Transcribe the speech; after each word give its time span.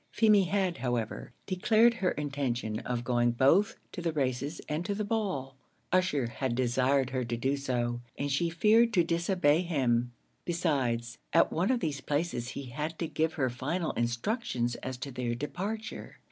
Feemy 0.09 0.45
had, 0.45 0.77
however, 0.77 1.31
declared 1.45 1.93
her 1.93 2.09
intention 2.13 2.79
of 2.79 3.03
going 3.03 3.33
both 3.33 3.75
to 3.91 4.01
the 4.01 4.11
races 4.11 4.59
and 4.67 4.83
to 4.83 4.95
the 4.95 5.03
ball. 5.05 5.55
Ussher 5.93 6.25
had 6.25 6.55
desired 6.55 7.11
her 7.11 7.23
to 7.23 7.37
do 7.37 7.55
so, 7.55 8.01
and 8.17 8.31
she 8.31 8.49
feared 8.49 8.93
to 8.93 9.03
disobey 9.03 9.61
him; 9.61 10.11
besides, 10.43 11.19
at 11.33 11.53
one 11.53 11.69
of 11.69 11.81
these 11.81 12.01
places 12.01 12.47
he 12.57 12.71
had 12.71 12.97
to 12.97 13.05
give 13.07 13.33
her 13.33 13.51
final 13.51 13.91
instructions 13.91 14.73
as 14.77 14.97
to 14.97 15.11
their 15.11 15.35
departure. 15.35 16.17